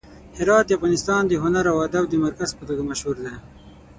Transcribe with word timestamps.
هرات 0.37 0.65
د 0.67 0.71
افغانستان 0.77 1.21
د 1.27 1.33
هنر 1.43 1.65
او 1.71 1.77
ادب 1.87 2.03
د 2.09 2.15
مرکز 2.25 2.49
په 2.57 2.63
توګه 2.69 2.83
مشهور 2.91 3.15
دی. 3.25 3.33